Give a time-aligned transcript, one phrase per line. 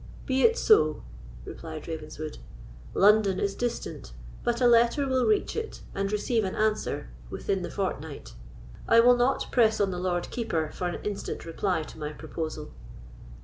[0.25, 1.03] "Be it so,"
[1.45, 2.39] replied Ravenswood.
[2.95, 7.69] "London is distant, but a letter will reach it and receive an answer within a
[7.69, 8.33] fortnight;
[8.87, 12.73] I will not press on the Lord Keeper for an instant reply to my proposal."